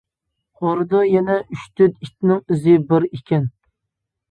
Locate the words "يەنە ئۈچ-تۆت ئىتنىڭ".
1.07-2.41